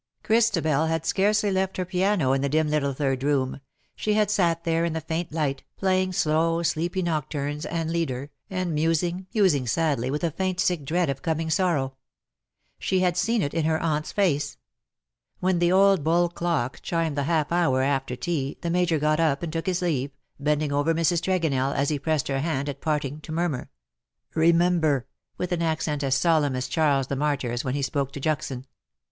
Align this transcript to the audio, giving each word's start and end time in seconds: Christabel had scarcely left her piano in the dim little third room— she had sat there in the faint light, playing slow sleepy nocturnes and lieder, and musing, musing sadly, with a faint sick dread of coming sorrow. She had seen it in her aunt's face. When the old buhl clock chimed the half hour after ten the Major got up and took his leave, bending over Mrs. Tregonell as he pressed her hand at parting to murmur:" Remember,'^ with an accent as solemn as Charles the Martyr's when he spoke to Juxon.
Christabel 0.23 0.87
had 0.87 1.05
scarcely 1.05 1.51
left 1.51 1.77
her 1.77 1.85
piano 1.85 2.33
in 2.33 2.41
the 2.41 2.49
dim 2.49 2.67
little 2.67 2.91
third 2.91 3.21
room— 3.21 3.59
she 3.95 4.13
had 4.15 4.31
sat 4.31 4.63
there 4.63 4.83
in 4.83 4.93
the 4.93 4.99
faint 5.01 5.31
light, 5.31 5.63
playing 5.77 6.11
slow 6.11 6.63
sleepy 6.63 7.03
nocturnes 7.03 7.67
and 7.67 7.91
lieder, 7.91 8.31
and 8.49 8.73
musing, 8.73 9.27
musing 9.31 9.67
sadly, 9.67 10.09
with 10.09 10.23
a 10.23 10.31
faint 10.31 10.59
sick 10.59 10.85
dread 10.85 11.07
of 11.07 11.21
coming 11.21 11.51
sorrow. 11.51 11.93
She 12.79 13.01
had 13.01 13.15
seen 13.15 13.43
it 13.43 13.53
in 13.53 13.65
her 13.65 13.79
aunt's 13.79 14.11
face. 14.11 14.57
When 15.39 15.59
the 15.59 15.71
old 15.71 16.03
buhl 16.03 16.29
clock 16.29 16.79
chimed 16.81 17.15
the 17.15 17.25
half 17.25 17.51
hour 17.51 17.83
after 17.83 18.15
ten 18.15 18.55
the 18.61 18.71
Major 18.71 18.97
got 18.97 19.19
up 19.19 19.43
and 19.43 19.53
took 19.53 19.67
his 19.67 19.83
leave, 19.83 20.09
bending 20.39 20.71
over 20.73 20.95
Mrs. 20.95 21.21
Tregonell 21.21 21.75
as 21.75 21.89
he 21.89 21.99
pressed 21.99 22.27
her 22.27 22.39
hand 22.39 22.67
at 22.69 22.81
parting 22.81 23.21
to 23.21 23.31
murmur:" 23.31 23.69
Remember,'^ 24.33 25.03
with 25.37 25.51
an 25.51 25.61
accent 25.61 26.03
as 26.03 26.15
solemn 26.15 26.55
as 26.55 26.67
Charles 26.67 27.05
the 27.05 27.15
Martyr's 27.15 27.63
when 27.63 27.75
he 27.75 27.83
spoke 27.83 28.11
to 28.13 28.19
Juxon. 28.19 28.65